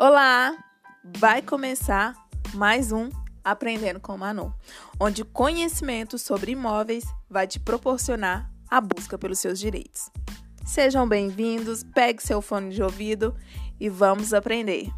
[0.00, 0.56] Olá!
[1.18, 2.14] Vai começar
[2.54, 3.10] mais um
[3.42, 4.54] Aprendendo com Manu,
[5.00, 10.08] onde conhecimento sobre imóveis vai te proporcionar a busca pelos seus direitos.
[10.64, 13.34] Sejam bem-vindos, pegue seu fone de ouvido
[13.80, 14.88] e vamos aprender.